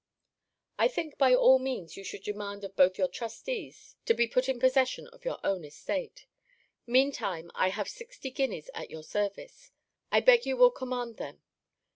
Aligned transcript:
I 0.79 0.87
think, 0.87 1.19
by 1.19 1.35
all 1.35 1.59
means, 1.59 1.95
you 1.95 2.03
should 2.03 2.23
demand 2.23 2.63
of 2.63 2.75
both 2.75 2.97
your 2.97 3.07
trustees 3.07 3.95
to 4.05 4.15
be 4.15 4.25
put 4.25 4.49
in 4.49 4.59
possession 4.59 5.05
of 5.09 5.23
your 5.25 5.37
own 5.43 5.63
estate. 5.63 6.25
Mean 6.87 7.11
time 7.11 7.51
I 7.53 7.69
have 7.69 7.87
sixty 7.87 8.31
guineas 8.31 8.71
at 8.73 8.89
your 8.89 9.03
service. 9.03 9.69
I 10.11 10.21
beg 10.21 10.47
you 10.47 10.57
will 10.57 10.71
command 10.71 11.17
them. 11.17 11.43